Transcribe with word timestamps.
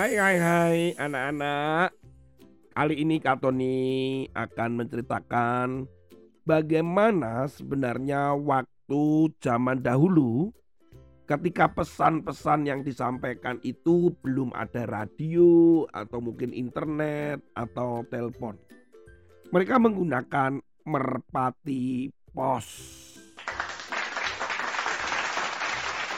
Hai 0.00 0.16
hai 0.16 0.36
hai 0.40 0.78
anak-anak. 0.96 1.92
Kali 2.72 3.04
ini 3.04 3.20
Kak 3.20 3.44
Tony 3.44 4.24
akan 4.32 4.80
menceritakan 4.80 5.84
Bagaimana 6.48 7.44
sebenarnya 7.44 8.32
waktu 8.32 9.28
zaman 9.44 9.84
dahulu 9.84 10.56
Ketika 11.28 11.68
pesan-pesan 11.76 12.64
yang 12.64 12.80
disampaikan 12.80 13.60
itu 13.60 14.16
belum 14.24 14.56
ada 14.56 14.88
radio 14.88 15.84
Atau 15.92 16.24
mungkin 16.24 16.56
internet 16.56 17.44
atau 17.52 18.00
telepon. 18.08 18.56
Mereka 19.52 19.76
menggunakan 19.76 20.64
merpati 20.88 22.08
pos 22.32 23.19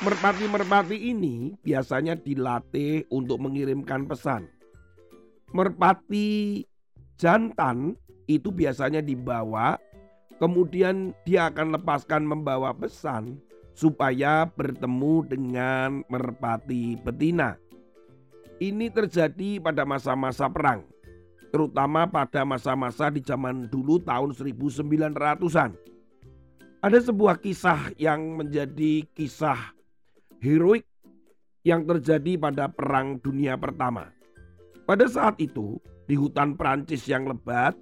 Merpati-merpati 0.03 0.99
ini 1.15 1.55
biasanya 1.63 2.19
dilatih 2.19 3.07
untuk 3.15 3.39
mengirimkan 3.39 4.11
pesan. 4.11 4.51
Merpati 5.55 6.59
jantan 7.15 7.95
itu 8.27 8.51
biasanya 8.51 8.99
dibawa, 8.99 9.79
kemudian 10.43 11.15
dia 11.23 11.55
akan 11.55 11.79
lepaskan 11.79 12.27
membawa 12.27 12.75
pesan 12.75 13.39
supaya 13.79 14.43
bertemu 14.51 15.23
dengan 15.23 16.03
merpati 16.11 16.99
betina. 16.99 17.55
Ini 18.59 18.91
terjadi 18.91 19.63
pada 19.63 19.87
masa-masa 19.87 20.51
perang, 20.51 20.83
terutama 21.55 22.11
pada 22.11 22.43
masa-masa 22.43 23.07
di 23.07 23.23
zaman 23.23 23.71
dulu 23.71 24.03
tahun 24.03 24.35
1900-an. 24.35 25.79
Ada 26.83 26.99
sebuah 27.07 27.39
kisah 27.39 27.95
yang 28.03 28.35
menjadi 28.35 29.07
kisah 29.15 29.79
heroik 30.43 30.83
yang 31.63 31.87
terjadi 31.87 32.35
pada 32.35 32.67
Perang 32.67 33.23
Dunia 33.23 33.55
Pertama. 33.55 34.11
Pada 34.83 35.07
saat 35.07 35.39
itu, 35.39 35.79
di 36.11 36.19
hutan 36.19 36.59
Prancis 36.59 37.07
yang 37.07 37.31
lebat, 37.31 37.79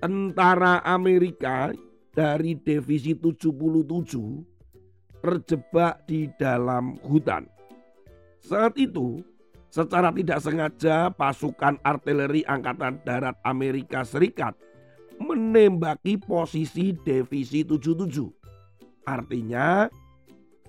tentara 0.00 0.80
Amerika 0.82 1.68
dari 2.16 2.56
divisi 2.56 3.12
77 3.12 3.52
terjebak 5.20 6.08
di 6.08 6.26
dalam 6.40 6.96
hutan. 7.04 7.46
Saat 8.42 8.74
itu, 8.80 9.22
secara 9.70 10.10
tidak 10.10 10.42
sengaja 10.42 11.12
pasukan 11.14 11.78
artileri 11.84 12.42
Angkatan 12.48 12.98
Darat 13.06 13.38
Amerika 13.46 14.02
Serikat 14.02 14.56
menembaki 15.22 16.18
posisi 16.18 16.96
divisi 16.96 17.62
77. 17.62 19.06
Artinya 19.06 19.86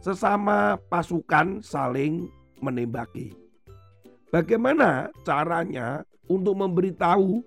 sesama 0.03 0.75
pasukan 0.91 1.63
saling 1.63 2.27
menembaki. 2.59 3.31
Bagaimana 4.27 5.07
caranya 5.23 6.03
untuk 6.27 6.59
memberitahu 6.59 7.39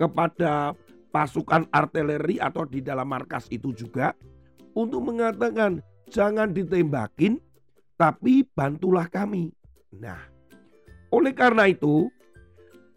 kepada 0.00 0.72
pasukan 1.12 1.68
artileri 1.68 2.40
atau 2.40 2.64
di 2.64 2.80
dalam 2.80 3.12
markas 3.12 3.44
itu 3.52 3.76
juga 3.76 4.16
untuk 4.72 5.04
mengatakan 5.04 5.84
jangan 6.08 6.54
ditembakin 6.56 7.36
tapi 8.00 8.46
bantulah 8.56 9.10
kami. 9.10 9.52
Nah, 9.98 10.22
oleh 11.12 11.34
karena 11.36 11.68
itu 11.68 12.08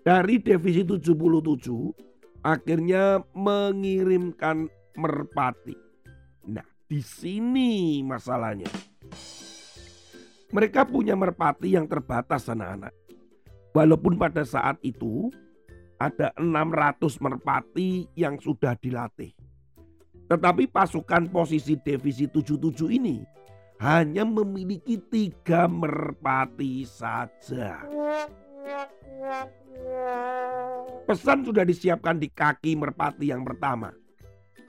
dari 0.05 0.39
divisi 0.39 0.85
77 0.87 2.45
akhirnya 2.45 3.25
mengirimkan 3.33 4.69
merpati. 4.95 5.75
Nah, 6.47 6.65
di 6.85 7.01
sini 7.01 8.05
masalahnya. 8.05 8.90
Mereka 10.51 10.83
punya 10.83 11.15
merpati 11.15 11.79
yang 11.79 11.87
terbatas 11.87 12.51
anak-anak. 12.51 12.91
Walaupun 13.71 14.19
pada 14.19 14.43
saat 14.43 14.75
itu 14.83 15.31
ada 15.95 16.35
600 16.35 17.23
merpati 17.23 18.09
yang 18.19 18.35
sudah 18.35 18.75
dilatih. 18.75 19.31
Tetapi 20.27 20.67
pasukan 20.67 21.31
posisi 21.31 21.79
divisi 21.79 22.27
77 22.27 22.87
ini 22.91 23.23
hanya 23.81 24.27
memiliki 24.27 24.99
tiga 24.99 25.65
merpati 25.65 26.83
saja. 26.83 27.81
Pesan 31.07 31.43
sudah 31.43 31.65
disiapkan 31.65 32.15
di 32.21 32.29
kaki 32.29 32.77
merpati 32.77 33.33
yang 33.33 33.41
pertama. 33.41 33.91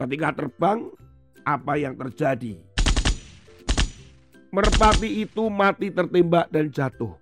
Ketika 0.01 0.35
terbang, 0.35 0.91
apa 1.45 1.79
yang 1.79 1.95
terjadi? 1.95 2.72
Merpati 4.53 5.25
itu 5.25 5.49
mati 5.49 5.89
tertembak 5.89 6.53
dan 6.53 6.69
jatuh. 6.69 7.17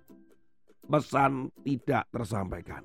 Pesan 0.83 1.47
tidak 1.63 2.03
tersampaikan. 2.11 2.83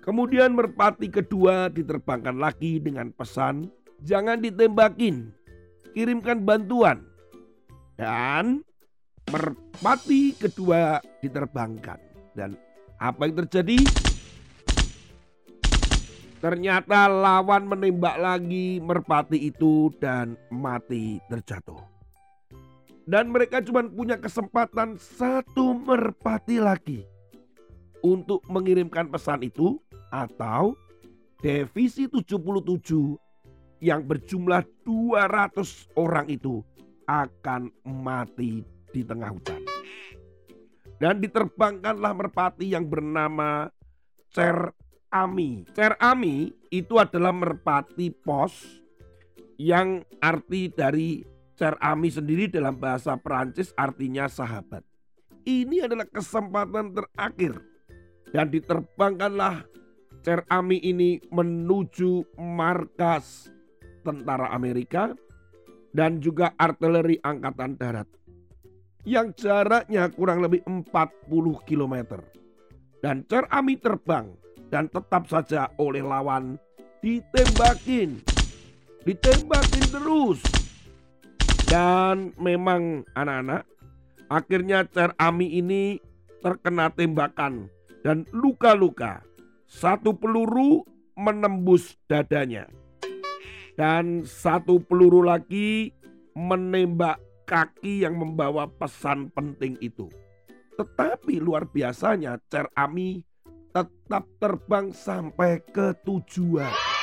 Kemudian 0.00 0.56
merpati 0.56 1.12
kedua 1.12 1.68
diterbangkan 1.68 2.40
lagi 2.40 2.80
dengan 2.80 3.12
pesan 3.12 3.68
jangan 4.00 4.40
ditembakin, 4.40 5.28
kirimkan 5.92 6.40
bantuan. 6.40 7.04
Dan 8.00 8.64
merpati 9.28 10.32
kedua 10.40 11.04
diterbangkan. 11.20 12.00
Dan 12.32 12.56
apa 12.96 13.28
yang 13.28 13.44
terjadi? 13.44 13.76
Ternyata 16.40 17.12
lawan 17.12 17.68
menembak 17.68 18.16
lagi 18.16 18.80
merpati 18.80 19.52
itu 19.52 19.92
dan 20.00 20.32
mati 20.48 21.20
terjatuh. 21.28 21.93
Dan 23.04 23.28
mereka 23.28 23.60
cuma 23.60 23.84
punya 23.84 24.16
kesempatan 24.16 24.96
satu 24.96 25.76
merpati 25.76 26.56
lagi 26.56 27.04
untuk 28.00 28.40
mengirimkan 28.48 29.12
pesan 29.12 29.44
itu 29.44 29.76
atau 30.08 30.72
divisi 31.44 32.08
77 32.08 33.84
yang 33.84 34.00
berjumlah 34.08 34.64
200 34.88 36.00
orang 36.00 36.24
itu 36.32 36.64
akan 37.04 37.68
mati 37.84 38.64
di 38.88 39.04
tengah 39.04 39.36
hutan. 39.36 39.60
Dan 40.96 41.20
diterbangkanlah 41.20 42.16
merpati 42.16 42.72
yang 42.72 42.88
bernama 42.88 43.68
Cer 44.32 44.72
Ami. 45.12 45.68
Cer 45.76 46.00
Ami 46.00 46.48
itu 46.72 46.96
adalah 46.96 47.36
merpati 47.36 48.08
pos 48.08 48.80
yang 49.60 50.00
arti 50.24 50.72
dari 50.72 51.33
Cher 51.54 51.78
Ami 51.78 52.10
sendiri 52.10 52.50
dalam 52.50 52.74
bahasa 52.74 53.14
Perancis 53.14 53.70
artinya 53.78 54.26
sahabat. 54.26 54.82
Ini 55.46 55.86
adalah 55.86 56.10
kesempatan 56.10 56.90
terakhir 56.90 57.62
dan 58.34 58.50
diterbangkanlah 58.50 59.62
Cher 60.26 60.42
Ami 60.50 60.82
ini 60.82 61.22
menuju 61.30 62.34
markas 62.42 63.54
tentara 64.02 64.50
Amerika 64.50 65.14
dan 65.94 66.18
juga 66.18 66.50
artileri 66.58 67.22
angkatan 67.22 67.78
darat 67.78 68.10
yang 69.06 69.30
jaraknya 69.38 70.10
kurang 70.10 70.42
lebih 70.42 70.66
40 70.66 70.90
km. 71.62 72.18
Dan 72.98 73.22
Cher 73.30 73.46
Ami 73.54 73.78
terbang 73.78 74.26
dan 74.74 74.90
tetap 74.90 75.30
saja 75.30 75.70
oleh 75.78 76.02
lawan 76.02 76.58
ditembakin. 76.98 78.18
Ditembakin 79.06 79.86
terus 79.92 80.63
dan 81.64 82.36
memang 82.36 83.08
anak-anak, 83.16 83.64
akhirnya 84.28 84.84
Cer 84.88 85.16
Ami 85.16 85.56
ini 85.56 85.96
terkena 86.44 86.92
tembakan 86.92 87.72
dan 88.04 88.28
luka-luka. 88.36 89.24
Satu 89.64 90.12
peluru 90.12 90.84
menembus 91.16 91.96
dadanya. 92.04 92.68
Dan 93.74 94.22
satu 94.22 94.78
peluru 94.78 95.26
lagi 95.26 95.90
menembak 96.38 97.18
kaki 97.48 98.06
yang 98.06 98.14
membawa 98.14 98.70
pesan 98.70 99.34
penting 99.34 99.74
itu. 99.82 100.06
Tetapi 100.78 101.42
luar 101.42 101.66
biasanya 101.66 102.38
Cer 102.46 102.70
Ami 102.78 103.24
tetap 103.74 104.30
terbang 104.38 104.94
sampai 104.94 105.58
ke 105.74 105.90
tujuan 106.06 106.93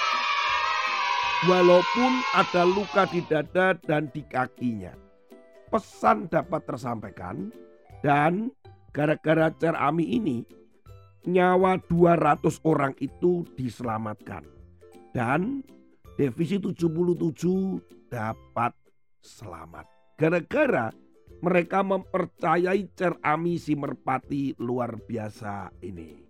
walaupun 1.50 2.22
ada 2.38 2.62
luka 2.70 3.10
di 3.10 3.26
dada 3.26 3.74
dan 3.74 4.10
di 4.14 4.22
kakinya. 4.22 4.94
Pesan 5.72 6.28
dapat 6.28 6.68
tersampaikan 6.68 7.50
dan 8.04 8.52
gara-gara 8.92 9.50
Cer 9.56 9.74
Ami 9.74 10.20
ini 10.20 10.44
nyawa 11.26 11.80
200 11.88 12.62
orang 12.68 12.94
itu 13.00 13.48
diselamatkan. 13.56 14.46
Dan 15.12 15.64
divisi 16.20 16.60
77 16.60 18.08
dapat 18.12 18.74
selamat. 19.24 19.86
Gara-gara 20.20 20.92
mereka 21.42 21.82
mempercayai 21.82 22.86
Cer 22.94 23.18
Ami 23.26 23.58
si 23.58 23.74
merpati 23.74 24.54
luar 24.62 25.00
biasa 25.00 25.74
ini. 25.82 26.22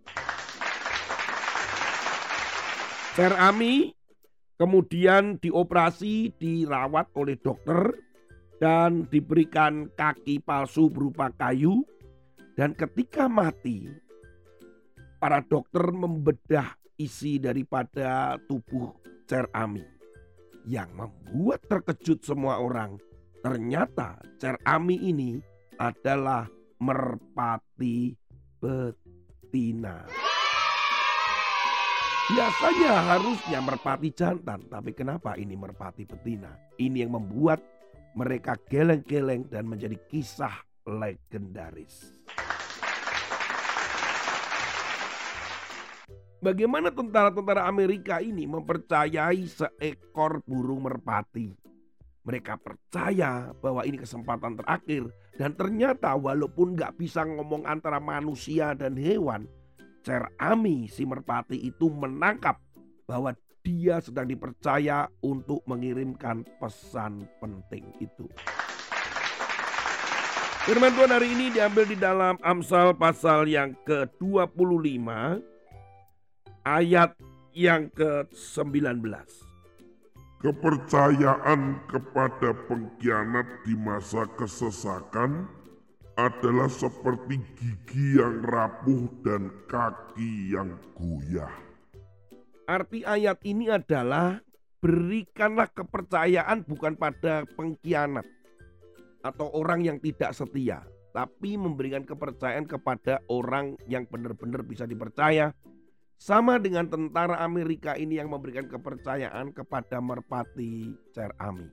Cer 3.11 3.35
Ami 3.35 4.00
Kemudian 4.61 5.41
dioperasi, 5.41 6.37
dirawat 6.37 7.09
oleh 7.17 7.33
dokter 7.41 7.97
dan 8.61 9.09
diberikan 9.09 9.89
kaki 9.97 10.37
palsu 10.37 10.85
berupa 10.85 11.33
kayu. 11.33 11.81
Dan 12.53 12.77
ketika 12.77 13.25
mati, 13.25 13.89
para 15.17 15.41
dokter 15.41 15.89
membedah 15.89 16.77
isi 16.93 17.41
daripada 17.41 18.37
tubuh 18.45 18.93
Cer 19.25 19.49
Ami. 19.49 19.81
Yang 20.69 20.93
membuat 20.93 21.65
terkejut 21.65 22.21
semua 22.21 22.61
orang, 22.61 23.01
ternyata 23.41 24.21
Cer 24.37 24.61
Ami 24.61 25.01
ini 25.01 25.41
adalah 25.81 26.45
merpati 26.77 28.13
betina. 28.61 30.05
Biasanya 32.31 33.11
harusnya 33.11 33.59
merpati 33.59 34.07
jantan, 34.15 34.63
tapi 34.71 34.95
kenapa 34.95 35.35
ini 35.35 35.51
merpati 35.59 36.07
betina? 36.07 36.55
Ini 36.79 37.03
yang 37.03 37.19
membuat 37.19 37.59
mereka 38.15 38.55
geleng-geleng 38.71 39.51
dan 39.51 39.67
menjadi 39.67 39.99
kisah 40.07 40.63
legendaris. 40.87 42.15
Bagaimana 46.39 46.87
tentara-tentara 46.95 47.67
Amerika 47.67 48.23
ini 48.23 48.47
mempercayai 48.47 49.43
seekor 49.51 50.39
burung 50.47 50.87
merpati? 50.87 51.51
Mereka 52.23 52.63
percaya 52.63 53.51
bahwa 53.59 53.83
ini 53.83 53.99
kesempatan 53.99 54.55
terakhir 54.55 55.11
dan 55.35 55.51
ternyata 55.59 56.15
walaupun 56.15 56.79
nggak 56.79 56.95
bisa 56.95 57.27
ngomong 57.27 57.67
antara 57.67 57.99
manusia 57.99 58.71
dan 58.71 58.95
hewan, 58.95 59.51
Cer 60.01 60.33
Ami 60.41 60.89
si 60.89 61.05
merpati 61.05 61.61
itu 61.61 61.93
menangkap 61.93 62.57
bahwa 63.05 63.37
dia 63.61 64.01
sedang 64.01 64.25
dipercaya 64.25 65.05
untuk 65.21 65.61
mengirimkan 65.69 66.41
pesan 66.57 67.29
penting 67.37 67.85
itu. 68.01 68.25
Firman 70.65 70.93
Tuhan 70.93 71.09
hari 71.13 71.33
ini 71.33 71.53
diambil 71.53 71.85
di 71.89 71.97
dalam 71.97 72.37
Amsal 72.41 72.93
pasal 72.93 73.49
yang 73.49 73.73
ke-25 73.85 75.09
ayat 76.65 77.17
yang 77.53 77.89
ke-19. 77.93 79.05
Kepercayaan 80.41 81.61
kepada 81.85 82.49
pengkhianat 82.65 83.45
di 83.65 83.77
masa 83.77 84.25
kesesakan 84.37 85.45
adalah 86.21 86.69
seperti 86.69 87.41
gigi 87.57 88.21
yang 88.21 88.45
rapuh 88.45 89.09
dan 89.25 89.49
kaki 89.65 90.53
yang 90.53 90.77
goyah. 90.93 91.49
Arti 92.69 93.01
ayat 93.01 93.41
ini 93.41 93.73
adalah 93.73 94.37
berikanlah 94.77 95.65
kepercayaan 95.73 96.61
bukan 96.61 96.93
pada 96.93 97.45
pengkhianat 97.57 98.25
atau 99.25 99.49
orang 99.57 99.81
yang 99.81 99.97
tidak 99.97 100.33
setia, 100.37 100.85
tapi 101.09 101.57
memberikan 101.57 102.05
kepercayaan 102.05 102.69
kepada 102.69 103.21
orang 103.29 103.73
yang 103.89 104.05
benar-benar 104.05 104.61
bisa 104.61 104.85
dipercaya. 104.85 105.57
Sama 106.21 106.61
dengan 106.61 106.85
tentara 106.85 107.41
Amerika 107.41 107.97
ini 107.97 108.21
yang 108.21 108.29
memberikan 108.29 108.69
kepercayaan 108.69 109.57
kepada 109.57 109.97
merpati 109.97 110.93
Cer 111.09 111.33
Ami. 111.41 111.65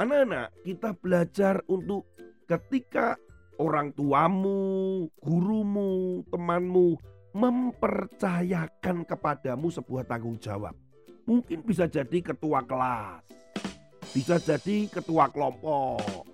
Anak-anak, 0.00 0.48
kita 0.64 0.96
belajar 0.96 1.60
untuk 1.68 2.08
ketika 2.52 3.16
orang 3.56 3.96
tuamu, 3.96 5.08
gurumu, 5.24 6.20
temanmu 6.28 7.00
mempercayakan 7.32 9.08
kepadamu 9.08 9.72
sebuah 9.72 10.04
tanggung 10.04 10.36
jawab. 10.36 10.76
Mungkin 11.24 11.64
bisa 11.64 11.88
jadi 11.88 12.20
ketua 12.20 12.60
kelas, 12.68 13.24
bisa 14.12 14.36
jadi 14.36 14.90
ketua 14.92 15.32
kelompok, 15.32 16.28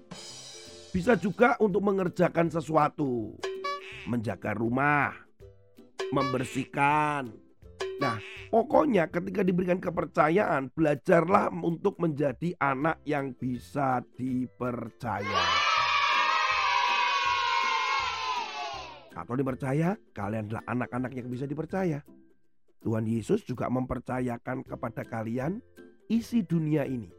bisa 0.91 1.15
juga 1.15 1.55
untuk 1.63 1.87
mengerjakan 1.87 2.51
sesuatu, 2.51 3.39
menjaga 4.11 4.59
rumah, 4.59 5.15
membersihkan. 6.11 7.31
Nah, 8.03 8.19
pokoknya 8.51 9.07
ketika 9.07 9.47
diberikan 9.47 9.79
kepercayaan, 9.79 10.73
belajarlah 10.75 11.53
untuk 11.63 12.01
menjadi 12.03 12.57
anak 12.59 12.99
yang 13.07 13.37
bisa 13.37 14.03
dipercaya. 14.17 15.68
Atau 19.17 19.35
dipercaya, 19.39 19.97
kalian 20.13 20.51
adalah 20.51 20.65
anak-anak 20.69 21.13
yang 21.17 21.29
bisa 21.29 21.45
dipercaya. 21.49 22.03
Tuhan 22.83 23.05
Yesus 23.09 23.43
juga 23.43 23.67
mempercayakan 23.67 24.63
kepada 24.63 25.03
kalian 25.03 25.59
isi 26.07 26.47
dunia 26.47 26.87
ini 26.87 27.11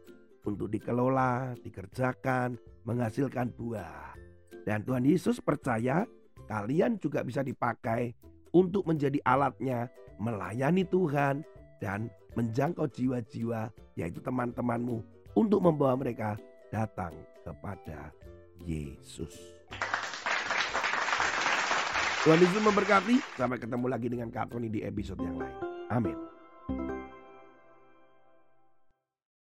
untuk 0.48 0.72
dikelola, 0.72 1.52
dikerjakan, 1.60 2.56
menghasilkan 2.88 3.52
buah. 3.52 4.16
Dan 4.64 4.84
Tuhan 4.84 5.04
Yesus 5.04 5.40
percaya 5.40 6.08
kalian 6.48 6.96
juga 6.96 7.20
bisa 7.20 7.44
dipakai 7.44 8.16
untuk 8.50 8.88
menjadi 8.88 9.20
alatnya 9.22 9.92
melayani 10.16 10.84
Tuhan 10.88 11.44
dan 11.80 12.08
menjangkau 12.36 12.88
jiwa-jiwa 12.88 13.72
yaitu 13.96 14.20
teman-temanmu 14.20 15.00
untuk 15.36 15.60
membawa 15.62 15.96
mereka 15.96 16.36
datang 16.72 17.14
kepada 17.44 18.12
Yesus. 18.64 19.59
Tuhan 22.20 22.36
Yesus 22.36 22.60
memberkati. 22.60 23.16
Sampai 23.40 23.56
ketemu 23.56 23.86
lagi 23.88 24.12
dengan 24.12 24.28
Kak 24.28 24.52
Tony 24.52 24.68
di 24.68 24.84
episode 24.84 25.24
yang 25.24 25.40
lain. 25.40 25.56
Amin. 25.88 26.16